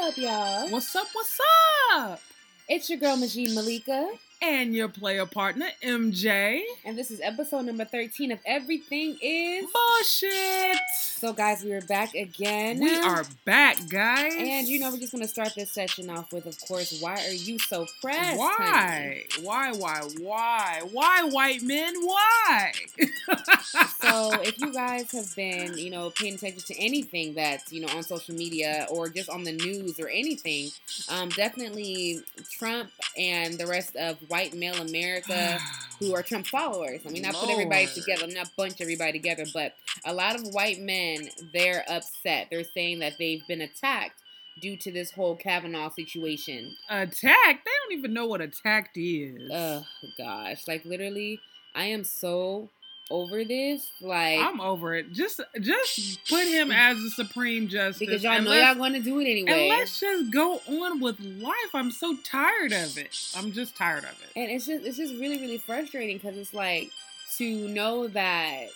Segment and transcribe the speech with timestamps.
[0.00, 0.68] up, y'all?
[0.70, 1.06] What's up?
[1.12, 1.38] What's
[1.92, 2.20] up?
[2.68, 4.08] It's your girl, Majid Malika.
[4.42, 6.62] And your player partner, MJ.
[6.86, 10.78] And this is episode number 13 of Everything is Bullshit.
[10.96, 12.80] So, guys, we are back again.
[12.80, 14.32] We are back, guys.
[14.34, 17.16] And you know, we're just going to start this session off with, of course, why
[17.16, 18.38] are you so pressed?
[18.38, 19.24] Why?
[19.42, 20.80] Why, why, why?
[20.90, 21.92] Why, white men?
[22.02, 22.72] Why?
[24.00, 27.88] so, if you guys have been, you know, paying attention to anything that's, you know,
[27.94, 30.70] on social media or just on the news or anything,
[31.10, 35.58] um, definitely Trump and the rest of white male America
[35.98, 37.02] who are Trump followers.
[37.06, 39.74] I mean, not put everybody together, not bunch everybody together, but
[40.06, 42.46] a lot of white men, they're upset.
[42.50, 44.22] They're saying that they've been attacked
[44.62, 46.74] due to this whole Kavanaugh situation.
[46.88, 47.64] Attacked?
[47.64, 49.50] They don't even know what attacked is.
[49.52, 49.84] Oh,
[50.16, 50.66] gosh.
[50.66, 51.40] Like, literally,
[51.74, 52.70] I am so
[53.10, 53.90] over this.
[54.00, 55.12] Like I'm over it.
[55.12, 59.18] Just just put him as the supreme justice because y'all know y'all going to do
[59.20, 59.68] it anyway.
[59.68, 61.74] And let's just go on with life.
[61.74, 63.16] I'm so tired of it.
[63.36, 64.40] I'm just tired of it.
[64.40, 66.90] And it's just it's just really really frustrating because it's like
[67.38, 68.68] to know that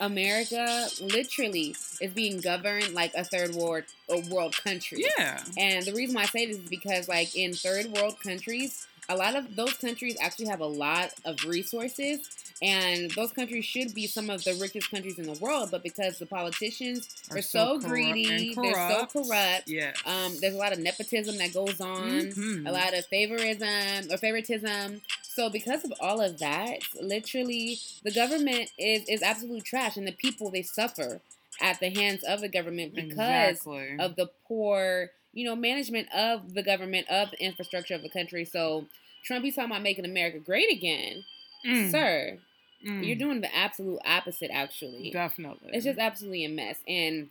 [0.00, 5.04] America literally is being governed like a third world a world country.
[5.18, 5.42] Yeah.
[5.58, 9.16] And the reason why I say this is because like in third world countries, a
[9.16, 12.28] lot of those countries actually have a lot of resources
[12.62, 16.18] and those countries should be some of the richest countries in the world, but because
[16.18, 19.62] the politicians are, are so, so greedy, they're so corrupt.
[19.66, 19.96] Yes.
[20.04, 22.66] Um, there's a lot of nepotism that goes on, mm-hmm.
[22.66, 25.00] a lot of favorism or favoritism.
[25.22, 30.12] So because of all of that, literally the government is is absolute trash, and the
[30.12, 31.22] people they suffer
[31.62, 33.96] at the hands of the government because exactly.
[33.98, 38.44] of the poor, you know, management of the government of the infrastructure of the country.
[38.44, 38.86] So
[39.24, 41.24] Trump, he's talking about making America great again.
[41.66, 41.90] Mm.
[41.90, 42.38] Sir,
[42.86, 43.06] Mm.
[43.06, 45.10] You're doing the absolute opposite, actually.
[45.10, 45.68] Definitely.
[45.74, 46.78] It's just absolutely a mess.
[46.88, 47.28] And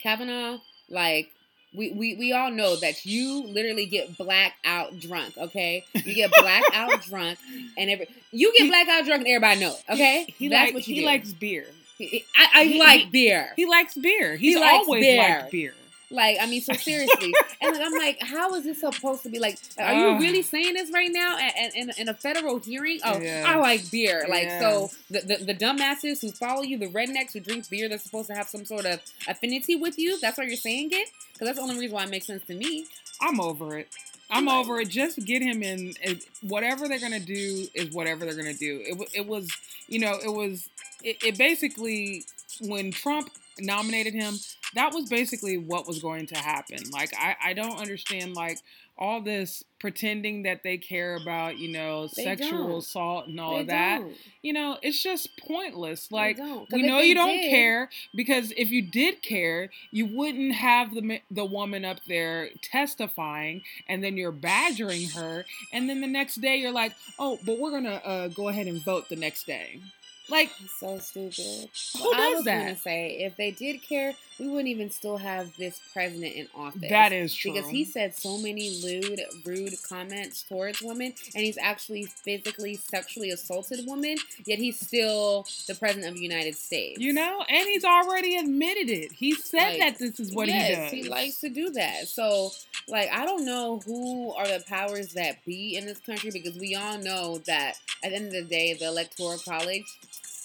[0.00, 0.58] Kavanaugh,
[0.90, 1.30] like,
[1.74, 5.84] we, we, we all know that you literally get black out drunk, okay?
[5.94, 7.38] You get black out drunk,
[7.78, 10.24] and every you get black out drunk, and everybody knows, okay?
[10.26, 11.06] He, he That's like, what you He do.
[11.06, 11.64] likes beer.
[11.98, 13.48] I, I he, like beer.
[13.56, 14.36] He likes beer.
[14.36, 15.22] He's he always beer.
[15.38, 15.74] liked beer.
[16.12, 17.32] Like, I mean, so seriously.
[17.60, 19.38] and like, I'm like, how is this supposed to be?
[19.38, 20.18] Like, are you ah.
[20.18, 23.00] really saying this right now in, in, in a federal hearing?
[23.04, 23.44] Oh, yeah.
[23.46, 24.26] I like beer.
[24.28, 24.60] Like, yeah.
[24.60, 28.28] so the, the, the dumbasses who follow you, the rednecks who drink beer, they're supposed
[28.28, 30.20] to have some sort of affinity with you.
[30.20, 31.08] That's why you're saying it?
[31.32, 32.86] Because that's the only reason why it makes sense to me.
[33.20, 33.88] I'm over it.
[34.30, 34.88] I'm over it.
[34.88, 35.92] Just get him in.
[36.40, 38.80] Whatever they're gonna do is whatever they're gonna do.
[38.82, 39.50] It, it was,
[39.88, 40.68] you know, it was.
[41.04, 42.24] It, it basically
[42.60, 44.34] when Trump nominated him,
[44.74, 46.78] that was basically what was going to happen.
[46.92, 48.58] Like I, I don't understand like
[48.98, 52.78] all this pretending that they care about, you know, they sexual don't.
[52.78, 53.98] assault and all they of that.
[54.00, 54.16] Don't.
[54.42, 56.12] You know, it's just pointless.
[56.12, 56.38] Like
[56.72, 61.44] we know you don't care because if you did care, you wouldn't have the the
[61.44, 66.72] woman up there testifying and then you're badgering her and then the next day you're
[66.72, 69.80] like, "Oh, but we're going to uh, go ahead and vote the next day."
[70.28, 71.68] Like so stupid.
[71.98, 72.58] Who well, does I was that?
[72.60, 76.88] gonna say if they did care, we wouldn't even still have this president in office.
[76.88, 77.52] That is true.
[77.52, 83.30] Because he said so many lewd, rude comments towards women, and he's actually physically, sexually
[83.30, 84.16] assaulted women.
[84.46, 87.00] Yet he's still the president of the United States.
[87.00, 89.12] You know, and he's already admitted it.
[89.12, 90.90] He said like, that this is what yes, he does.
[91.04, 92.08] He likes to do that.
[92.08, 92.50] So,
[92.88, 96.74] like, I don't know who are the powers that be in this country because we
[96.74, 97.74] all know that
[98.04, 99.84] at the end of the day, the electoral college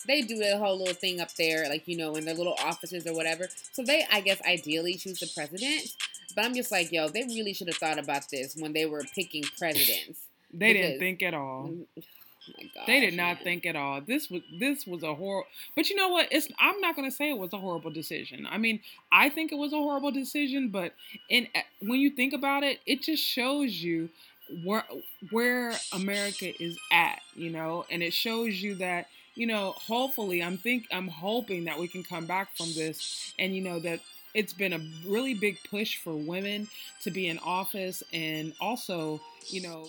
[0.08, 3.06] they do a whole little thing up there, like, you know, in their little offices
[3.06, 3.48] or whatever.
[3.74, 5.96] So they, I guess, ideally choose the president.
[6.36, 9.04] But I'm just like, yo, they really should have thought about this when they were
[9.16, 10.20] picking presidents.
[10.54, 11.70] they because, didn't think at all.
[11.70, 13.44] Mm, oh gosh, they did not man.
[13.44, 14.02] think at all.
[14.02, 15.48] This was this was a horrible.
[15.76, 16.28] But you know what?
[16.32, 18.48] It's I'm not going to say it was a horrible decision.
[18.50, 18.80] I mean,
[19.12, 20.94] I think it was a horrible decision, but
[21.30, 24.10] in eh, when you think about it, it just shows you
[24.64, 24.86] where
[25.32, 29.08] where America is at, you know, and it shows you that
[29.38, 33.56] you know, hopefully, I'm think I'm hoping that we can come back from this, and
[33.56, 34.00] you know that
[34.34, 36.68] it's been a really big push for women
[37.04, 39.88] to be in office, and also, you know.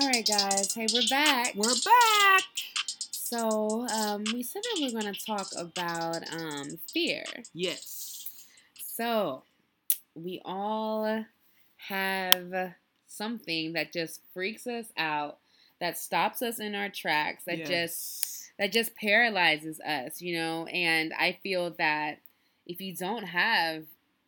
[0.00, 0.72] All right, guys.
[0.72, 1.54] Hey, we're back.
[1.56, 2.44] We're back.
[3.32, 7.24] So um, we said that we are going to talk about um, fear.
[7.54, 8.28] Yes.
[8.74, 9.44] So
[10.14, 11.24] we all
[11.76, 12.74] have
[13.06, 15.38] something that just freaks us out,
[15.80, 17.68] that stops us in our tracks, that yes.
[17.68, 20.66] just that just paralyzes us, you know.
[20.66, 22.18] And I feel that
[22.66, 23.84] if you don't have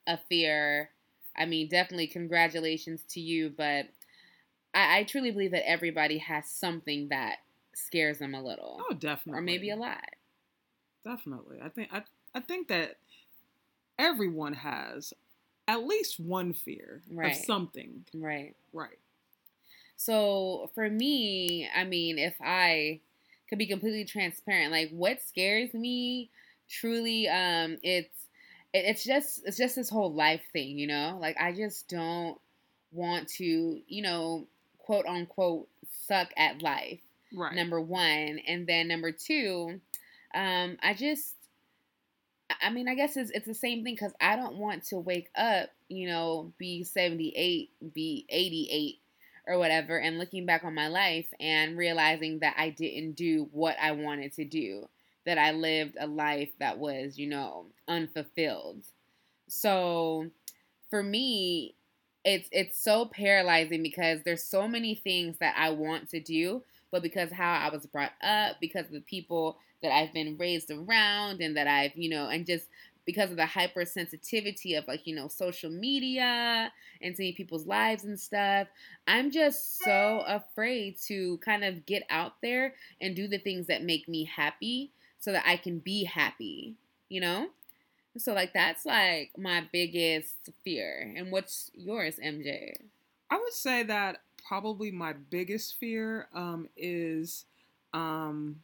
[0.06, 0.90] a fear
[1.36, 3.86] I mean, definitely congratulations to you, but
[4.72, 7.38] I, I truly believe that everybody has something that
[7.76, 8.80] scares them a little.
[8.88, 9.38] Oh, definitely.
[9.38, 10.04] Or maybe a lot.
[11.04, 11.58] Definitely.
[11.62, 12.02] I think I
[12.34, 12.96] I think that
[13.98, 15.12] everyone has
[15.68, 17.32] at least one fear right.
[17.32, 18.04] of something.
[18.14, 18.54] Right.
[18.72, 18.98] Right.
[19.96, 23.00] So for me, I mean, if I
[23.48, 26.30] could be completely transparent, like what scares me
[26.68, 28.26] truly, um, it's
[28.72, 31.16] it's just it's just this whole life thing, you know?
[31.20, 32.38] Like I just don't
[32.92, 34.46] want to, you know,
[34.78, 35.68] quote unquote
[36.06, 37.00] suck at life.
[37.34, 37.54] Right.
[37.54, 38.40] Number one.
[38.46, 39.80] And then number two,
[40.34, 41.34] um, I just
[42.62, 45.30] I mean, I guess it's it's the same thing because I don't want to wake
[45.36, 49.00] up, you know, be 78, be 88
[49.46, 53.76] or whatever, and looking back on my life and realizing that I didn't do what
[53.80, 54.88] I wanted to do,
[55.26, 58.84] that I lived a life that was, you know, unfulfilled.
[59.48, 60.30] So
[60.90, 61.74] for me,
[62.24, 66.62] it's it's so paralyzing because there's so many things that I want to do,
[66.94, 70.70] but because how I was brought up, because of the people that I've been raised
[70.70, 72.68] around and that I've, you know, and just
[73.04, 78.18] because of the hypersensitivity of like, you know, social media and seeing people's lives and
[78.18, 78.68] stuff,
[79.08, 83.82] I'm just so afraid to kind of get out there and do the things that
[83.82, 86.76] make me happy so that I can be happy,
[87.08, 87.48] you know?
[88.18, 91.12] So like that's like my biggest fear.
[91.16, 92.76] And what's yours, MJ?
[93.28, 97.46] I would say that probably my biggest fear um, is
[97.92, 98.56] um,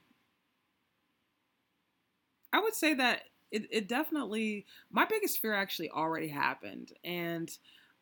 [2.53, 6.93] I would say that it, it definitely, my biggest fear actually already happened.
[7.05, 7.51] And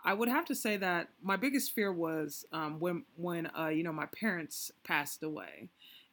[0.05, 3.83] I would have to say that my biggest fear was um, when, when uh, you
[3.83, 5.69] know, my parents passed away.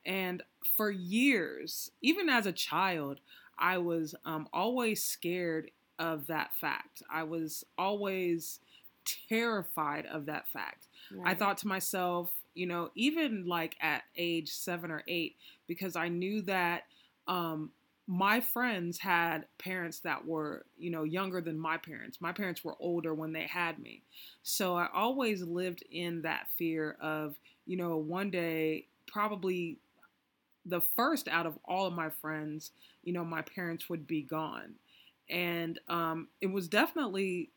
[0.06, 0.44] And
[0.78, 3.20] for years, even as a child,
[3.58, 7.02] I was um, always scared of that fact.
[7.10, 8.60] I was always
[9.30, 10.88] terrified of that fact.
[11.10, 11.22] Right.
[11.24, 15.36] I thought to myself, you know, even like at age seven or eight,
[15.68, 16.84] because I knew that
[17.28, 17.72] um,
[18.07, 22.22] my friends had parents that were, you know, younger than my parents.
[22.22, 24.04] My parents were older when they had me.
[24.44, 27.36] So I always lived in that fear of,
[27.66, 29.80] you know, one day, probably
[30.66, 32.72] the first out of all of my friends,
[33.04, 34.75] you know, my parents would be gone.
[35.30, 37.50] And um, it was definitely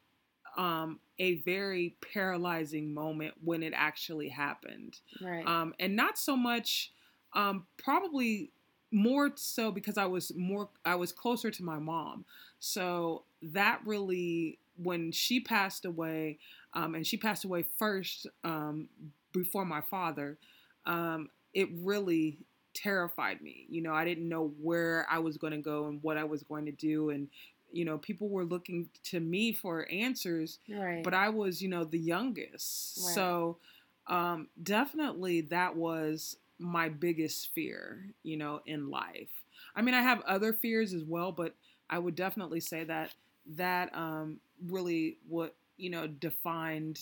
[0.59, 4.99] um, a very paralyzing moment when it actually happened.
[5.23, 5.47] Right.
[5.47, 6.93] Um, and not so much,
[7.33, 8.51] um, probably
[8.91, 12.25] more so because I was more I was closer to my mom.
[12.59, 16.39] So that really when she passed away,
[16.75, 18.89] um, and she passed away first um,
[19.33, 20.39] before my father,
[20.87, 22.39] um, it really
[22.75, 23.67] terrified me.
[23.69, 26.43] You know, I didn't know where I was going to go and what I was
[26.43, 27.29] going to do, and
[27.73, 31.03] you know, people were looking to me for answers, right.
[31.03, 32.99] but I was, you know, the youngest.
[32.99, 33.15] Right.
[33.15, 33.59] So
[34.06, 39.31] um, definitely that was my biggest fear, you know, in life.
[39.76, 41.55] I mean, I have other fears as well, but
[41.91, 43.15] I would definitely say that
[43.56, 46.99] that um, really what you know defined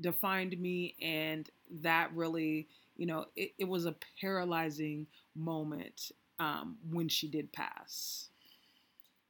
[0.00, 1.48] defined me, and
[1.82, 8.28] that really, you know, it, it was a paralyzing moment um, when she did pass.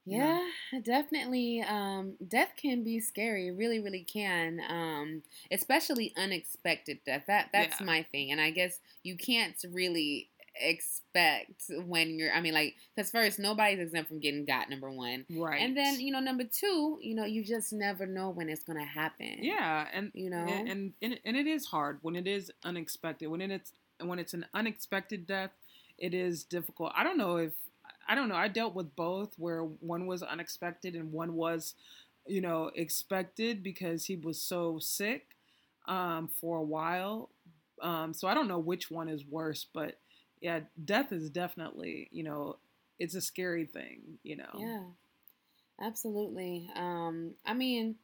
[0.05, 0.43] Yeah,
[0.83, 1.61] definitely.
[1.61, 3.47] Um, death can be scary.
[3.47, 4.59] It really, really can.
[4.67, 7.23] Um, especially unexpected death.
[7.27, 7.85] That that's yeah.
[7.85, 8.31] my thing.
[8.31, 10.29] And I guess you can't really
[10.61, 15.25] expect when you're I mean like because first nobody's exempt from getting got number one
[15.29, 18.63] right and then you know number two you know you just never know when it's
[18.63, 22.27] gonna happen yeah and you know and and, and, and it is hard when it
[22.27, 23.71] is unexpected when it's
[24.03, 25.51] when it's an unexpected death
[25.97, 27.53] it is difficult I don't know if
[28.09, 28.35] I don't know.
[28.35, 31.75] I dealt with both where one was unexpected and one was,
[32.27, 35.35] you know, expected because he was so sick
[35.87, 37.29] um, for a while.
[37.81, 39.99] Um, so I don't know which one is worse, but
[40.41, 42.57] yeah, death is definitely, you know,
[42.99, 44.51] it's a scary thing, you know.
[44.59, 44.83] Yeah,
[45.81, 46.69] absolutely.
[46.75, 47.95] Um, I mean,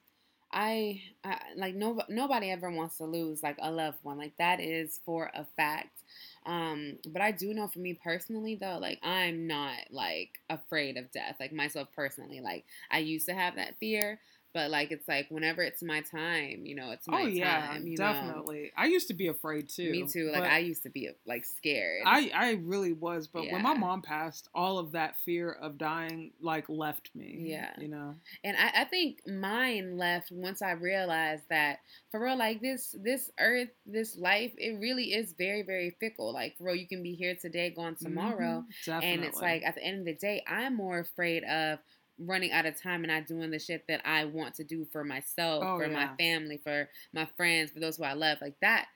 [0.52, 4.18] I, I like no nobody ever wants to lose like a loved one.
[4.18, 6.00] Like that is for a fact.
[6.46, 11.12] Um, but I do know for me personally though, like I'm not like afraid of
[11.12, 11.38] death.
[11.40, 14.20] Like myself personally, like I used to have that fear,
[14.56, 17.26] but like it's like whenever it's my time, you know, it's my time.
[17.26, 17.86] oh, yeah, time.
[17.86, 18.62] You definitely.
[18.64, 18.70] Know?
[18.84, 19.92] I used to be afraid too.
[19.92, 20.32] Me too.
[20.32, 22.04] Like I used to be like scared.
[22.06, 23.52] I I really was, but yeah.
[23.52, 27.36] when my mom passed, all of that fear of dying like left me.
[27.50, 28.16] Yeah, you know.
[28.46, 33.30] And I, I think mine left once I realized that for real, like this this
[33.38, 36.34] earth, this life, it really is very very fickle.
[36.34, 39.04] Like for real, you can be here today, gone tomorrow, mm-hmm.
[39.04, 41.80] and it's like at the end of the day, I'm more afraid of
[42.18, 45.04] running out of time and not doing the shit that I want to do for
[45.04, 48.40] myself, Oh, for my family, for my friends, for those who I love.
[48.42, 48.88] Like that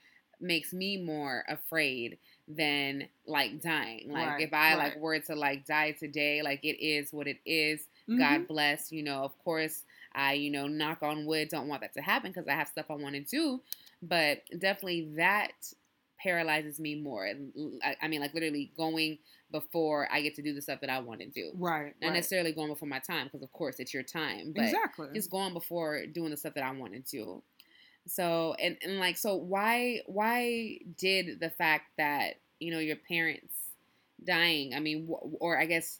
[0.42, 4.10] makes me more afraid than like dying.
[4.10, 4.78] Like Right, if I right.
[4.78, 7.88] like were to like die today, like it is what it is.
[8.08, 8.18] Mhm.
[8.18, 9.84] God bless, you know, of course
[10.14, 12.86] I, you know, knock on wood, don't want that to happen because I have stuff
[12.90, 13.62] I want to do.
[14.02, 15.74] But definitely that
[16.18, 17.28] paralyzes me more.
[17.84, 19.20] I, I mean, like literally going
[19.52, 21.52] before I get to do the stuff that I want to do.
[21.56, 21.94] Right.
[22.02, 22.14] Not right.
[22.16, 24.54] necessarily going before my time because, of course, it's your time.
[24.56, 25.08] But exactly.
[25.14, 27.42] just going before doing the stuff that I want to do.
[28.08, 33.54] So and, and like so why why did the fact that you know your parents
[34.24, 36.00] dying I mean wh- or I guess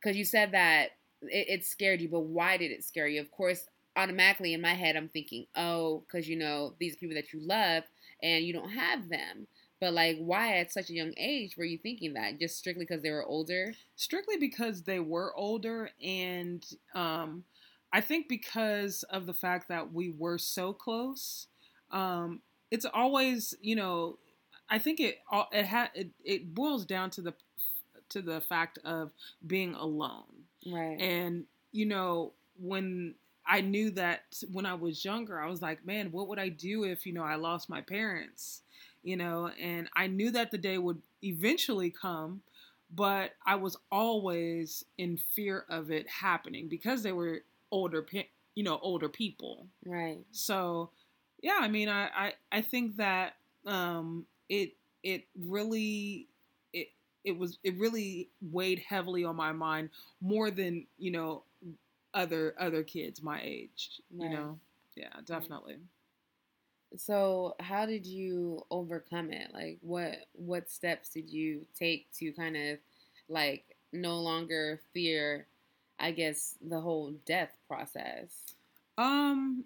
[0.00, 0.90] because you said that
[1.22, 4.74] it, it scared you but why did it scare you of course automatically in my
[4.74, 7.84] head I'm thinking oh because you know these people that you love
[8.22, 9.46] and you don't have them
[9.80, 12.38] but like why at such a young age were you thinking that?
[12.38, 13.74] Just strictly because they were older?
[13.96, 17.44] Strictly because they were older and um,
[17.92, 21.46] i think because of the fact that we were so close
[21.90, 24.18] um, it's always you know
[24.70, 27.34] i think it all- it ha- it, it boils down to the
[28.08, 29.10] to the fact of
[29.46, 30.24] being alone.
[30.66, 31.00] Right.
[31.00, 33.14] And you know when
[33.46, 36.84] i knew that when i was younger i was like man what would i do
[36.84, 38.62] if you know i lost my parents
[39.08, 42.42] you know and i knew that the day would eventually come
[42.94, 48.04] but i was always in fear of it happening because they were older
[48.54, 49.68] you know older people.
[49.86, 50.18] Right.
[50.32, 50.90] So
[51.40, 54.72] yeah i mean i i, I think that um it
[55.04, 56.26] it really
[56.72, 56.88] it
[57.24, 61.44] it was it really weighed heavily on my mind more than you know
[62.12, 64.58] other other kids my age you know?
[64.96, 65.76] Yeah definitely
[66.96, 69.52] So, how did you overcome it?
[69.52, 72.78] Like, what what steps did you take to kind of
[73.28, 75.46] like no longer fear,
[75.98, 78.54] I guess, the whole death process?
[78.96, 79.64] Um,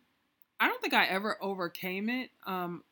[0.61, 2.85] I don't think I ever overcame it um,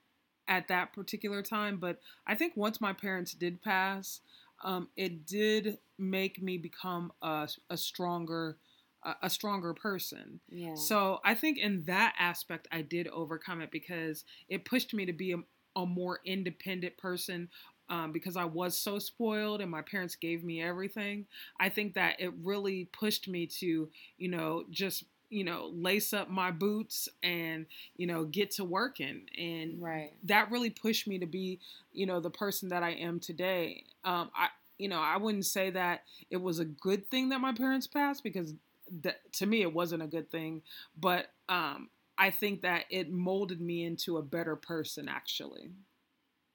[0.49, 4.21] at that particular time, but I think once my parents did pass,
[4.65, 8.59] um, it did make me become a, a stronger
[9.03, 10.41] a, a stronger person.
[10.49, 10.75] Yeah.
[10.75, 15.13] So I think in that aspect, I did overcome it because it pushed me to
[15.13, 15.39] be a,
[15.77, 17.49] a more independent person.
[17.89, 21.27] Um, because I was so spoiled and my parents gave me everything,
[21.59, 26.29] I think that it really pushed me to, you know, just you know, lace up
[26.29, 27.67] my boots and
[27.97, 30.13] you know get to working, and right.
[30.25, 31.61] that really pushed me to be,
[31.93, 33.85] you know, the person that I am today.
[34.05, 37.53] Um, I, you know, I wouldn't say that it was a good thing that my
[37.53, 38.55] parents passed because
[39.03, 40.63] that, to me it wasn't a good thing,
[40.97, 45.73] but um, I think that it molded me into a better person actually.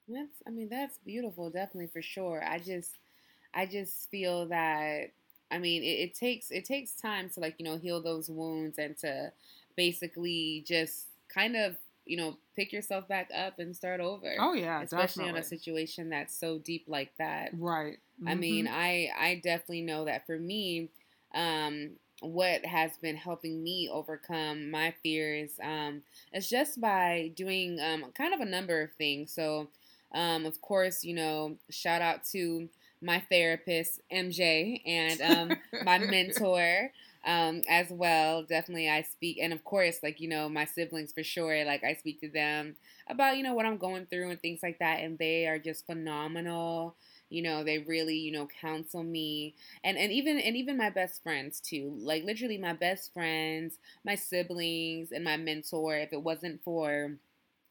[0.07, 0.43] That's.
[0.47, 1.49] I mean, that's beautiful.
[1.49, 2.43] Definitely for sure.
[2.43, 2.97] I just,
[3.53, 5.11] I just feel that.
[5.51, 8.77] I mean, it, it takes it takes time to like you know heal those wounds
[8.77, 9.31] and to
[9.75, 14.35] basically just kind of you know pick yourself back up and start over.
[14.39, 15.29] Oh yeah, especially definitely.
[15.29, 17.51] on a situation that's so deep like that.
[17.53, 17.97] right.
[18.25, 18.71] I mean, Mhm.
[18.71, 20.89] I I definitely know that for me,
[21.33, 26.01] um, what has been helping me overcome my fears um,
[26.33, 29.31] is just by doing um, kind of a number of things.
[29.31, 29.67] So,
[30.13, 32.69] um, of course, you know, shout out to
[33.01, 36.91] my therapist MJ and um, my mentor
[37.25, 38.43] um, as well.
[38.43, 41.65] Definitely, I speak, and of course, like you know, my siblings for sure.
[41.65, 42.75] Like I speak to them
[43.07, 45.85] about you know what I'm going through and things like that, and they are just
[45.85, 46.95] phenomenal.
[47.29, 51.23] You know, they really you know counsel me, and and even and even my best
[51.23, 51.95] friends too.
[51.99, 55.97] Like literally, my best friends, my siblings, and my mentor.
[55.97, 57.15] If it wasn't for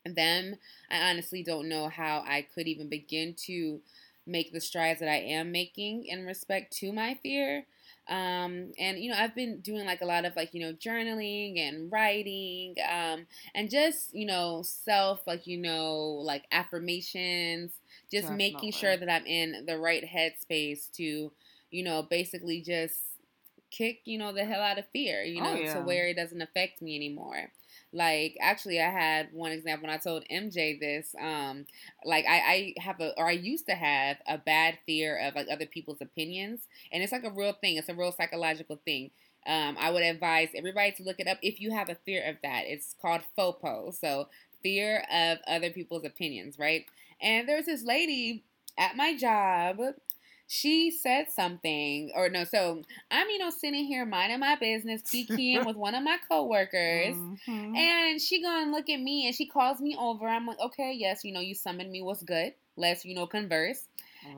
[0.05, 0.57] them,
[0.91, 3.81] I honestly don't know how I could even begin to
[4.27, 7.65] make the strides that I am making in respect to my fear.
[8.09, 11.59] Um, and you know, I've been doing like a lot of like, you know, journaling
[11.59, 17.73] and writing, um, and just, you know, self, like, you know, like affirmations,
[18.11, 21.33] just making sure that I'm in the right headspace to,
[21.71, 22.95] you know, basically just
[23.71, 25.73] kick, you know, the hell out of fear, you Oh, know, yeah.
[25.73, 27.51] to where it doesn't affect me anymore.
[27.93, 31.15] Like actually I had one example and I told MJ this.
[31.21, 31.67] Um
[32.05, 35.47] like I, I have a or I used to have a bad fear of like
[35.51, 36.69] other people's opinions.
[36.93, 37.77] And it's like a real thing.
[37.77, 39.11] It's a real psychological thing.
[39.47, 42.37] Um, I would advise everybody to look it up if you have a fear of
[42.43, 42.65] that.
[42.67, 43.93] It's called FOPO.
[43.99, 44.29] So
[44.63, 46.87] fear of other people's opinions, right?
[47.25, 48.45] And there was this lady
[48.79, 49.79] at my job.
[50.47, 55.65] She said something, or no, so I'm, you know, sitting here minding my business, kikiing
[55.67, 57.17] with one of my coworkers.
[57.17, 57.77] Mhm.
[57.77, 60.29] And she gonna look at me and she calls me over.
[60.29, 62.03] I'm like, okay, yes, you know, you summoned me.
[62.03, 62.53] What's good?
[62.77, 63.89] Let's, you know, converse.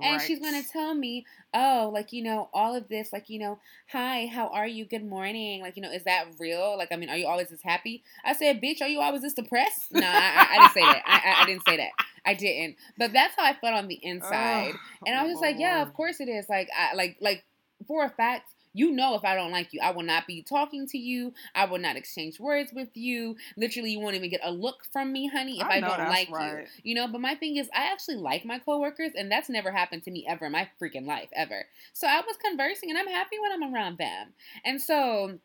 [0.00, 1.24] And she's going to tell me,
[1.54, 4.84] oh, like, you know, all of this, like, you know, hi, how are you?
[4.84, 5.62] Good morning.
[5.62, 6.76] Like, you know, is that real?
[6.76, 8.02] Like, I mean, are you always this happy?
[8.24, 9.92] I said, bitch, are you always this depressed?
[9.92, 11.02] No, I, I, I didn't say that.
[11.06, 11.90] I, I, I, didn't say that.
[12.24, 12.76] I didn't.
[12.98, 14.72] But that's how I felt on the inside.
[14.74, 16.48] Oh, and I was just like, yeah, of course it is.
[16.48, 17.44] Like, I, like, like,
[17.86, 20.86] for a fact, you know, if I don't like you, I will not be talking
[20.88, 21.32] to you.
[21.54, 23.36] I will not exchange words with you.
[23.56, 26.30] Literally, you won't even get a look from me, honey, if I, I don't like
[26.30, 26.66] right.
[26.84, 26.90] you.
[26.90, 30.02] You know, but my thing is, I actually like my coworkers, and that's never happened
[30.02, 31.64] to me ever in my freaking life, ever.
[31.94, 34.34] So I was conversing, and I'm happy when I'm around them.
[34.62, 35.38] And so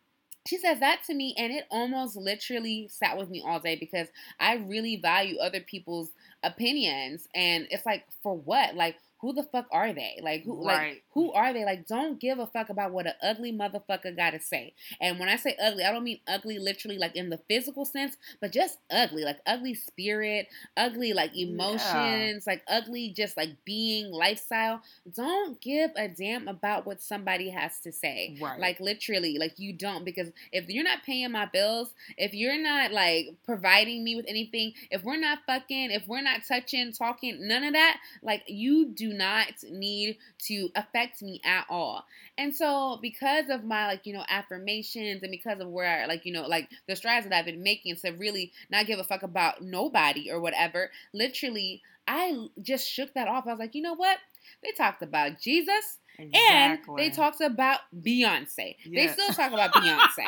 [0.46, 4.08] she says that to me and it almost literally sat with me all day because
[4.40, 6.10] I really value other people's
[6.42, 8.74] opinions and it's like for what?
[8.74, 10.20] Like who the fuck are they?
[10.22, 10.90] Like who right.
[10.90, 11.63] like who are they?
[11.63, 14.74] Like don't give a fuck about what an ugly motherfucker gotta say.
[15.00, 18.18] And when I say ugly, I don't mean ugly literally like in the physical sense,
[18.42, 22.40] but just ugly, like ugly spirit, ugly like emotions, yeah.
[22.48, 24.82] like ugly just like being lifestyle.
[25.16, 28.38] Don't give a damn about what somebody has to say.
[28.42, 28.60] Right.
[28.60, 32.92] Like literally, like you don't because if you're not paying my bills, if you're not
[32.92, 37.63] like providing me with anything, if we're not fucking, if we're not touching, talking, none
[37.63, 42.06] of that, like you do not need to affect me at all.
[42.38, 46.25] And so because of my like, you know, affirmations and because of where I like,
[46.25, 49.24] you know, like the strides that I've been making to really not give a fuck
[49.24, 53.46] about nobody or whatever, literally I just shook that off.
[53.48, 54.18] I was like, you know what?
[54.63, 55.98] They talked about Jesus.
[56.20, 56.89] Exactly.
[56.89, 58.75] And they talked about Beyonce.
[58.86, 59.15] Yes.
[59.15, 60.25] They still talk about Beyonce.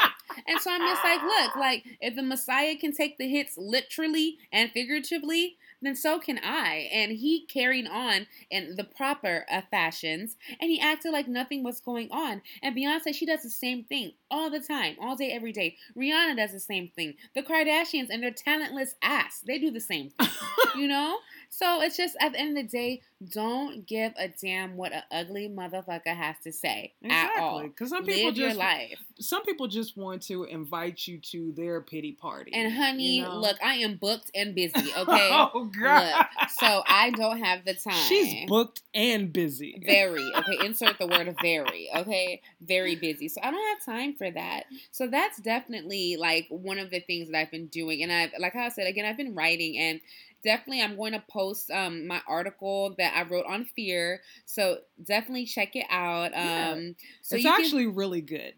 [0.47, 4.37] and so I'm just like, look, like if the Messiah can take the hits literally
[4.51, 6.89] and figuratively, then so can I.
[6.91, 11.79] And he carried on in the proper uh, fashions and he acted like nothing was
[11.79, 12.41] going on.
[12.61, 15.77] And Beyonce, she does the same thing all the time, all day, every day.
[15.95, 17.15] Rihanna does the same thing.
[17.35, 20.29] The Kardashians and their talentless ass, they do the same thing,
[20.75, 21.17] you know?
[21.55, 25.03] So it's just at the end of the day, don't give a damn what an
[25.11, 27.41] ugly motherfucker has to say exactly.
[27.41, 27.61] at all.
[27.61, 28.97] Because some people Live just life.
[29.19, 32.51] Some people just want to invite you to their pity party.
[32.55, 33.37] And honey, you know?
[33.37, 34.73] look, I am booked and busy.
[35.03, 35.29] Okay.
[35.31, 36.25] oh God.
[36.39, 37.93] Look, so I don't have the time.
[37.93, 39.81] She's booked and busy.
[39.85, 40.31] Very.
[40.37, 40.65] Okay.
[40.65, 41.89] Insert the word very.
[41.95, 42.41] Okay.
[42.61, 43.27] Very busy.
[43.27, 44.65] So I don't have time for that.
[44.91, 48.01] So that's definitely like one of the things that I've been doing.
[48.01, 49.99] And I've, like I said again, I've been writing and
[50.43, 54.21] definitely I'm going to post um, my article that I wrote on fear.
[54.45, 56.31] So definitely check it out.
[56.31, 56.71] Yeah.
[56.71, 57.95] Um, so it's actually can...
[57.95, 58.53] really good.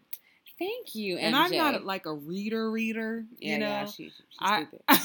[0.58, 1.16] Thank you.
[1.16, 1.22] MJ.
[1.22, 3.24] And I'm not like a reader reader.
[3.38, 4.66] You yeah, know, yeah, she, she's I,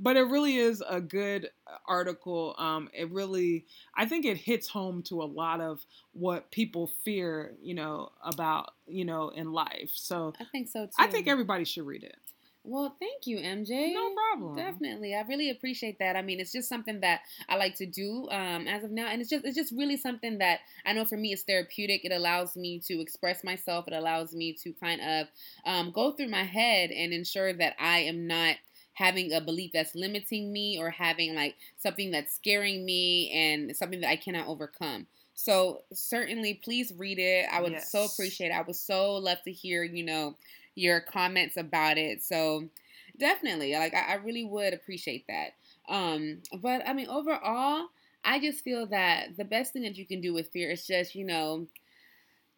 [0.00, 1.50] but it really is a good
[1.86, 2.54] article.
[2.58, 7.54] Um, it really, I think it hits home to a lot of what people fear,
[7.60, 9.90] you know, about, you know, in life.
[9.92, 10.92] So I think so too.
[10.98, 12.16] I think everybody should read it.
[12.62, 13.94] Well, thank you, MJ.
[13.94, 14.56] No problem.
[14.56, 16.14] Definitely, I really appreciate that.
[16.14, 19.20] I mean, it's just something that I like to do um, as of now, and
[19.20, 22.04] it's just it's just really something that I know for me it's therapeutic.
[22.04, 23.88] It allows me to express myself.
[23.88, 25.26] It allows me to kind of
[25.64, 28.56] um, go through my head and ensure that I am not
[28.92, 34.02] having a belief that's limiting me or having like something that's scaring me and something
[34.02, 35.06] that I cannot overcome.
[35.32, 37.46] So certainly, please read it.
[37.50, 37.90] I would yes.
[37.90, 38.48] so appreciate.
[38.48, 38.52] it.
[38.52, 40.36] I would so love to hear, you know,
[40.74, 42.22] your comments about it.
[42.22, 42.68] So
[43.18, 45.50] definitely, like I, I really would appreciate that.
[45.88, 47.86] Um, but I mean, overall,
[48.24, 51.14] I just feel that the best thing that you can do with fear is just,
[51.14, 51.66] you know,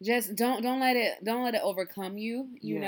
[0.01, 2.49] just don't don't let it don't let it overcome you.
[2.59, 2.81] You yes.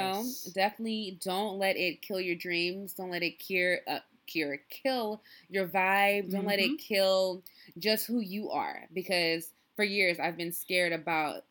[0.46, 2.94] know, definitely don't let it kill your dreams.
[2.94, 6.32] Don't let it cure uh, cure kill your vibe.
[6.32, 6.48] Don't mm-hmm.
[6.48, 6.94] let it mm-hmm.
[6.94, 7.44] kill
[7.78, 8.88] just who you are.
[8.94, 11.44] Because for years I've been scared about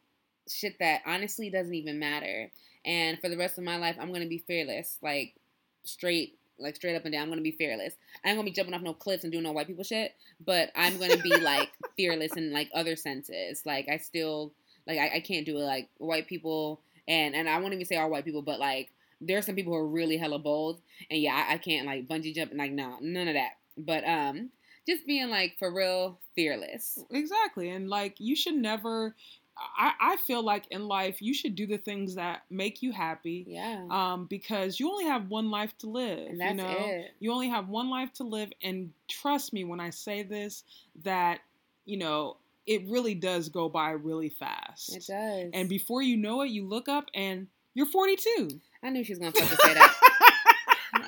[0.48, 2.50] shit that honestly doesn't even matter.
[2.84, 5.34] And for the rest of my life, I'm gonna be fearless, like
[5.84, 7.22] straight, like straight up and down.
[7.22, 7.94] I'm gonna be fearless.
[8.24, 10.70] I ain't gonna be jumping off no cliffs and doing no white people shit, but
[10.74, 13.64] I'm gonna be like fearless in like other senses.
[13.64, 14.52] Like I still,
[14.86, 17.96] like I, I can't do it like white people, and and I won't even say
[17.96, 20.80] all white people, but like there are some people who are really hella bold,
[21.10, 23.52] and yeah, I, I can't like bungee jump and like no, none of that.
[23.76, 24.50] But um,
[24.86, 26.98] just being like for real fearless.
[27.10, 29.14] Exactly, and like you should never
[29.56, 33.44] I, I feel like in life you should do the things that make you happy.
[33.46, 33.86] Yeah.
[33.90, 36.30] Um, because you only have one life to live.
[36.30, 36.76] And that's you know?
[36.78, 37.12] it.
[37.20, 40.64] You only have one life to live, and trust me when I say this,
[41.04, 41.40] that
[41.84, 42.36] you know
[42.66, 44.96] it really does go by really fast.
[44.96, 45.50] It does.
[45.52, 48.60] And before you know it, you look up and you're 42.
[48.82, 49.94] I knew she was gonna fucking say that.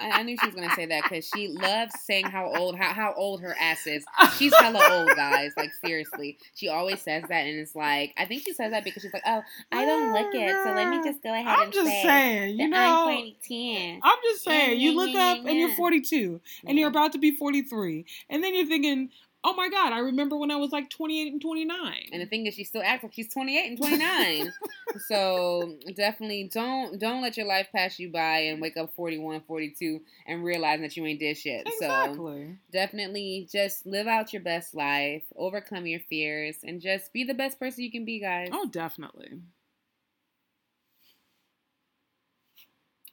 [0.00, 2.92] I, I, knew she was gonna say that because she loves saying how old how,
[2.92, 4.04] how old her ass is.
[4.36, 5.52] She's hella old, guys.
[5.56, 9.02] Like seriously, she always says that, and it's like I think she says that because
[9.02, 11.72] she's like, oh, I don't look it, so let me just go ahead I'm and
[11.72, 14.00] just say saying, you know, I'm 42.
[14.02, 18.04] I'm just saying, you look up and you're 42, and you're about to be 43,
[18.30, 19.10] and then you're thinking,
[19.46, 22.08] oh my god, I remember when I was like 28 and 29.
[22.12, 24.52] And the thing is, she still acts like she's 28 and 29.
[25.06, 30.00] so definitely don't don't let your life pass you by and wake up 41, 42
[30.26, 31.62] and realize that you ain't did shit.
[31.64, 32.46] Exactly.
[32.46, 37.34] So definitely just live out your best life, overcome your fears, and just be the
[37.34, 38.48] best person you can be, guys.
[38.52, 39.42] Oh, definitely.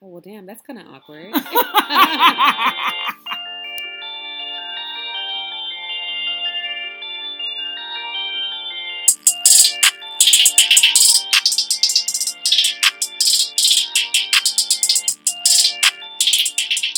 [0.02, 1.32] Oh well, damn, that's kind of awkward.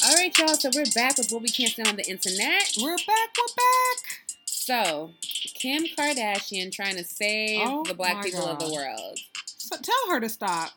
[0.06, 0.50] All right, y'all.
[0.50, 2.64] So we're back with what we can't say on the internet.
[2.80, 3.36] We're back.
[3.38, 3.98] We're back.
[4.46, 5.12] So
[5.56, 9.20] Kim Kardashian trying to save Oh the black people of the world.
[9.46, 10.72] So tell her to stop.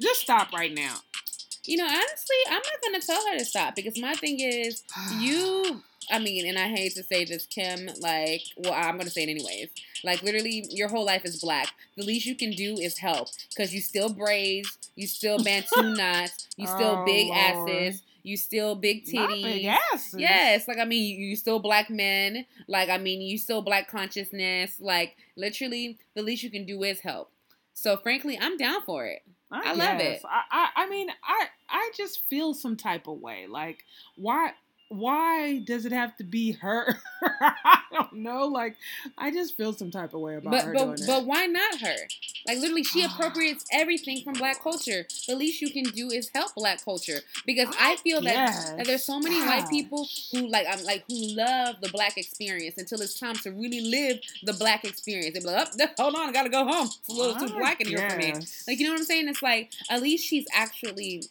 [0.00, 0.96] Just stop right now.
[1.64, 4.82] You know, honestly, I'm not gonna tell her to stop because my thing is,
[5.18, 5.82] you.
[6.10, 7.88] I mean, and I hate to say this, Kim.
[8.00, 9.70] Like, well, I'm gonna say it anyways.
[10.04, 11.70] Like, literally, your whole life is black.
[11.96, 16.48] The least you can do is help because you still braids, you still bantu knots,
[16.58, 17.70] you still Oh, big Lord.
[17.70, 19.42] asses, you still big titties.
[19.44, 20.18] big asses.
[20.18, 22.46] Yes, like I mean, you, you still black men.
[22.66, 24.80] Like I mean, you still black consciousness.
[24.80, 27.30] Like literally, the least you can do is help.
[27.74, 29.22] So frankly, I'm down for it.
[29.52, 30.20] I love it.
[30.24, 33.46] I, I I mean I I just feel some type of way.
[33.48, 33.84] Like
[34.16, 34.52] why
[34.94, 36.98] why does it have to be her?
[37.22, 38.46] I don't know.
[38.46, 38.76] Like
[39.18, 41.96] I just feel some type of way about But her but but why not her?
[42.46, 45.06] Like literally, she appropriates everything from black culture.
[45.26, 48.72] The least you can do is help black culture because I, feel that, guess.
[48.72, 52.76] that there's so many white people who like I'm like who love the black experience
[52.78, 55.34] until it's time to really live the black experience.
[55.34, 56.86] They be like, oh, hold on, I gotta go home.
[56.86, 58.34] It's a little too ah, black in here for me.
[58.66, 59.28] Like you know what I'm saying?
[59.28, 61.22] It's like at least she's actually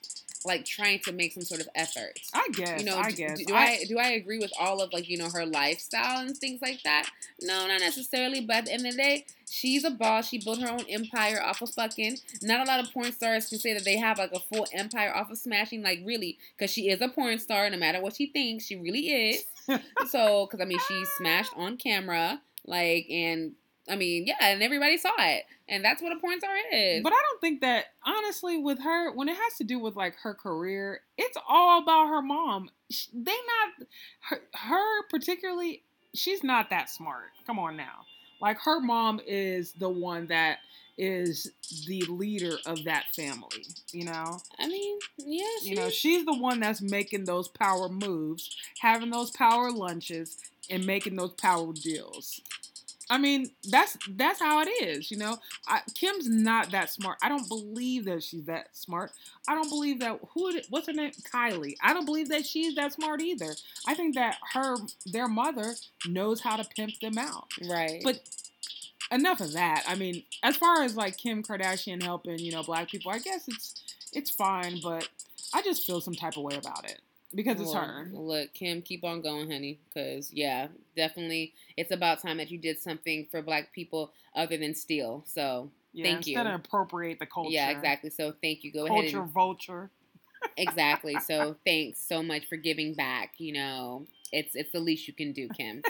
[0.46, 2.20] like trying to make some sort of effort.
[2.34, 2.80] I guess.
[2.80, 3.44] You know, I guess.
[3.44, 6.62] do I do I agree with all of like you know her lifestyle and things
[6.62, 7.10] like that?
[7.42, 8.42] No, not necessarily.
[8.42, 10.30] But at the end of the day, she's a boss.
[10.30, 12.18] She built her own empire off of fucking.
[12.42, 15.16] Not a lot of porn stars can say that they have like a full empire
[15.16, 15.84] off of smashing.
[15.84, 17.70] Like really, because she is a porn star.
[17.70, 19.46] No matter what she thinks, she really is.
[20.10, 22.42] so, because I mean, she smashed on camera.
[22.66, 23.54] Like and.
[23.90, 27.04] I mean, yeah, and everybody saw it, and that's what a porn star is.
[27.04, 30.16] But I don't think that honestly with her when it has to do with like
[30.24, 32.70] her career, it's all about her mom.
[33.14, 33.88] They not
[34.30, 35.84] her, her particularly.
[36.16, 37.32] She's not that smart.
[37.46, 38.06] Come on now.
[38.40, 40.60] Like her mom is the one that
[40.98, 41.52] is
[41.88, 43.66] the leader of that family.
[43.92, 44.40] You know.
[44.60, 49.32] I mean, yeah, You know, she's the one that's making those power moves, having those
[49.32, 50.38] power lunches,
[50.70, 52.42] and making those power deals.
[53.14, 55.38] I mean, that's that's how it is, you know.
[55.68, 57.20] I, Kim's not that smart.
[57.22, 59.12] I don't believe that she's that smart.
[59.48, 61.76] I don't believe that who what's her name, Kylie.
[61.80, 63.54] I don't believe that she's that smart either.
[63.88, 65.76] I think that her their mother
[66.08, 67.52] knows how to pimp them out.
[67.70, 68.02] right.
[68.04, 68.20] But
[69.12, 69.84] enough of that.
[69.88, 73.48] I mean, as far as like Kim Kardashian helping, you know, black people, I guess
[73.48, 75.08] it's it's fine, but
[75.54, 77.00] I just feel some type of way about it
[77.36, 78.10] because it's Well, her.
[78.14, 79.80] Look, Kim, keep on going, honey.
[79.94, 84.74] Because, yeah, definitely it's about time that you did something for black people other than
[84.76, 85.24] steal.
[85.28, 86.38] So, Yeah, thank you.
[86.38, 87.52] instead of appropriate the culture.
[87.52, 88.10] yeah, exactly.
[88.10, 88.72] So, thank you.
[88.72, 89.04] Go ahead.
[89.04, 89.92] Culture And, vulture.
[90.58, 91.20] exactly.
[91.20, 93.34] So, thanks so much for giving back.
[93.38, 95.82] You know, it's it's the least you can do, Kim.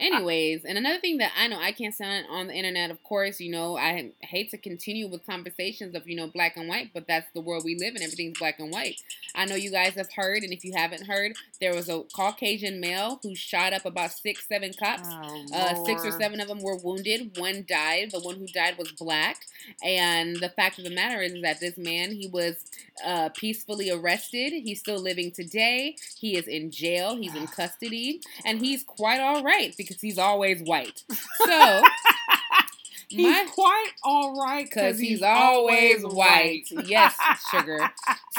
[0.00, 3.40] Anyways, and another thing that I know I can't stand on the internet, of course,
[3.40, 7.06] you know, I hate to continue with conversations of, you know, black and white, but
[7.06, 8.02] that's the world we live in.
[8.02, 9.00] Everything's black and white.
[9.34, 12.80] I know you guys have heard, and if you haven't heard, there was a Caucasian
[12.80, 15.08] male who shot up about six, seven cops.
[15.10, 17.36] Oh, Uh, six or seven of them were wounded.
[17.38, 18.10] One died.
[18.12, 19.46] The one who died was black.
[19.82, 22.56] And the fact of the matter is, is that this man, he was
[23.04, 24.52] uh, peacefully arrested.
[24.52, 25.96] He's still living today.
[26.18, 27.16] He is in jail.
[27.16, 28.20] He's in custody.
[28.44, 29.45] And he's quite all right
[29.76, 31.04] because he's always white.
[31.44, 31.82] So,
[33.08, 36.64] He's my, quite all right because he's always white.
[36.84, 37.16] Yes,
[37.50, 37.90] sugar.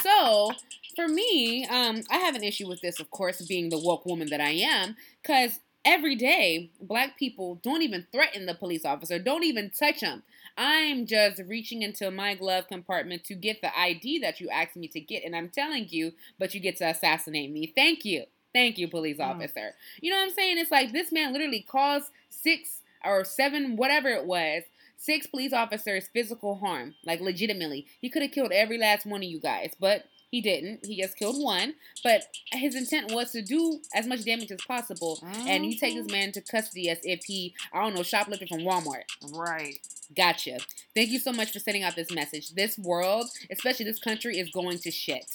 [0.01, 0.51] So
[0.95, 4.29] for me, um, I have an issue with this, of course, being the woke woman
[4.29, 9.43] that I am, because every day black people don't even threaten the police officer, don't
[9.43, 10.23] even touch him.
[10.57, 14.87] I'm just reaching into my glove compartment to get the ID that you asked me
[14.89, 17.71] to get, and I'm telling you, but you get to assassinate me.
[17.73, 18.25] Thank you.
[18.53, 19.25] Thank you, police Mm.
[19.35, 19.75] officer.
[20.01, 20.57] You know what I'm saying?
[20.57, 24.63] It's like this man literally caused six or seven, whatever it was,
[24.97, 27.85] six police officers physical harm, like legitimately.
[28.01, 30.85] He could have killed every last one of you guys, but he didn't.
[30.85, 31.75] He just killed one.
[32.03, 35.19] But his intent was to do as much damage as possible.
[35.47, 38.59] And you take this man to custody as if he, I don't know, shoplifted from
[38.59, 39.03] Walmart.
[39.31, 39.79] Right.
[40.15, 40.57] Gotcha.
[40.93, 42.49] Thank you so much for sending out this message.
[42.55, 45.25] This world, especially this country, is going to shit.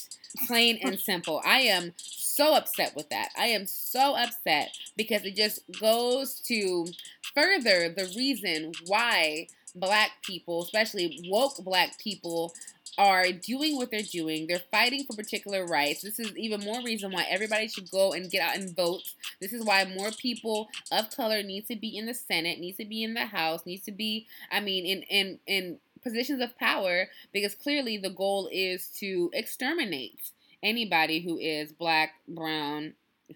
[0.47, 1.41] Plain and simple.
[1.45, 1.95] I am
[2.35, 3.31] so upset with that.
[3.37, 6.87] I am so upset because it just goes to
[7.35, 12.53] further the reason why black people, especially woke black people,
[12.99, 14.47] are doing what they're doing.
[14.47, 16.03] They're fighting for particular rights.
[16.03, 19.03] This is even more reason why everybody should go and get out and vote.
[19.41, 22.85] This is why more people of color need to be in the Senate, needs to
[22.85, 27.09] be in the House, needs to be, I mean, in in in positions of power
[27.33, 30.21] because clearly the goal is to exterminate
[30.63, 32.95] anybody who is black, brown,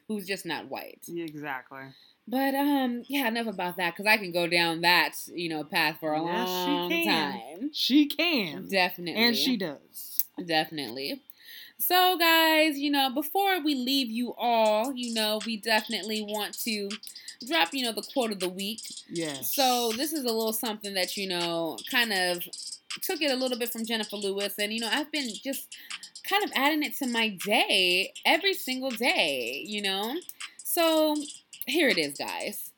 [0.09, 1.01] who's just not white.
[1.09, 1.81] Exactly.
[2.29, 5.99] But um, yeah, enough about that because I can go down that you know path
[6.01, 7.05] for a Yes, long can.
[7.07, 7.71] time.
[7.73, 8.69] She can.
[8.69, 10.25] Definitely, And she does.
[10.45, 11.23] definitely.
[11.79, 16.89] So, guys, you know, before we leave you all, you know, we definitely want to
[17.47, 18.81] drop, you know, the quote of the week.
[19.11, 19.55] Yes.
[19.55, 22.43] So, this is a little something that, you know, kind of
[23.03, 24.55] took it a little bit from Jennifer Lewis.
[24.59, 25.75] And, you know, I've been just
[26.29, 30.17] kind of adding it to my day every single day, you know?
[30.59, 31.17] So,
[31.67, 32.71] here it is, guys.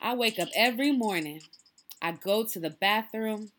[0.00, 1.40] I wake up every morning,
[2.02, 3.50] I go to the bathroom,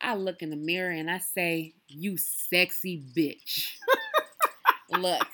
[0.00, 3.68] I look in the mirror, and I say, You sexy bitch.
[4.98, 5.26] look,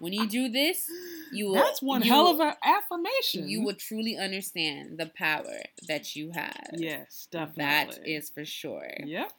[0.00, 0.90] when you do this,
[1.30, 1.54] you will.
[1.54, 3.48] That's one you hell of an affirmation.
[3.48, 6.70] you will truly understand the power that you have.
[6.72, 8.14] Yes, That definitely.
[8.14, 8.90] is for sure.
[9.04, 9.30] Yep.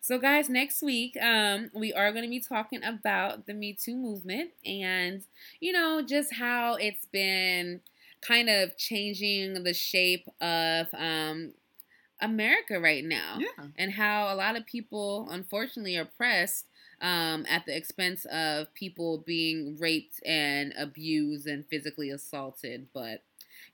[0.00, 3.96] So, guys, next week, um, we are going to be talking about the Me Too
[3.96, 5.22] movement and,
[5.60, 7.80] you know, just how it's been
[8.22, 11.54] kind of changing the shape of um,
[12.20, 13.68] America right now Yeah.
[13.76, 16.66] and how a lot of people, unfortunately, are oppressed
[17.02, 22.88] um, at the expense of people being raped and abused and physically assaulted.
[22.94, 23.22] But,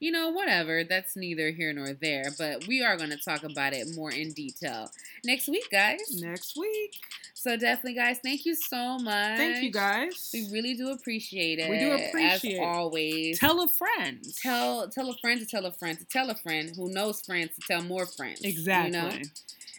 [0.02, 0.82] you know, whatever.
[0.82, 2.24] That's neither here nor there.
[2.36, 4.90] But we are going to talk about it more in detail
[5.24, 6.20] next week, guys.
[6.20, 6.96] Next week.
[7.34, 9.38] So, definitely, guys, thank you so much.
[9.38, 10.30] Thank you guys.
[10.34, 11.70] We really do appreciate it.
[11.70, 12.62] We do appreciate it.
[12.62, 13.38] As always.
[13.38, 14.24] Tell a friend.
[14.42, 17.50] Tell tell a friend to tell a friend to tell a friend who knows friends
[17.54, 18.40] to tell more friends.
[18.42, 18.98] Exactly.
[18.98, 19.18] You know?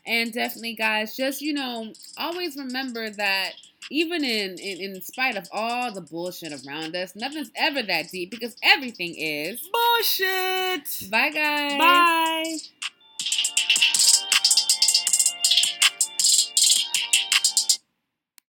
[0.06, 3.54] And definitely, guys, just you know, always remember that
[3.89, 8.32] even in, in in spite of all the bullshit around us, nothing's ever that deep
[8.32, 9.62] because everything is.
[9.72, 11.10] Bullshit.
[11.10, 11.80] Bye, guys.
[11.80, 12.58] Bye.